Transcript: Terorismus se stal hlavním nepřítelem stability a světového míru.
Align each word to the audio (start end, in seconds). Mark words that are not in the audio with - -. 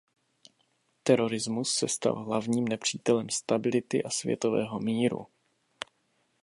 Terorismus 1.03 1.71
se 1.75 1.87
stal 1.87 2.23
hlavním 2.25 2.67
nepřítelem 2.67 3.29
stability 3.29 4.03
a 4.03 4.09
světového 4.09 4.79
míru. 4.79 5.27